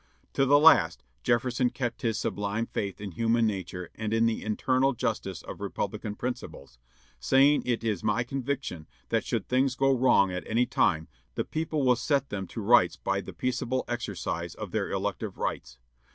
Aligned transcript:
To 0.33 0.47
the 0.47 0.57
last, 0.57 1.03
Jefferson 1.21 1.69
kept 1.69 2.01
his 2.01 2.17
sublime 2.17 2.65
faith 2.65 2.99
in 2.99 3.11
human 3.11 3.45
nature 3.45 3.91
and 3.93 4.11
in 4.15 4.25
the 4.25 4.43
eternal 4.43 4.93
justice 4.93 5.43
of 5.43 5.61
republican 5.61 6.15
principles, 6.15 6.79
saying 7.19 7.61
it 7.67 7.83
is 7.83 8.03
"my 8.03 8.23
conviction 8.23 8.87
that 9.09 9.23
should 9.25 9.47
things 9.47 9.75
go 9.75 9.91
wrong 9.95 10.31
at 10.31 10.43
any 10.47 10.65
time, 10.65 11.07
the 11.35 11.45
people 11.45 11.85
will 11.85 11.95
set 11.95 12.29
them 12.29 12.47
to 12.47 12.61
rights 12.61 12.95
by 12.97 13.21
the 13.21 13.31
peaceable 13.31 13.85
exercise 13.87 14.55
of 14.55 14.71
their 14.71 14.89
elective 14.89 15.37
rights." 15.37 15.77